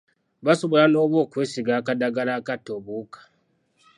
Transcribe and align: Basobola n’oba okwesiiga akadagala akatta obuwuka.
Basobola 0.45 0.85
n’oba 0.89 1.15
okwesiiga 1.25 1.73
akadagala 1.79 2.31
akatta 2.39 2.69
obuwuka. 2.77 3.19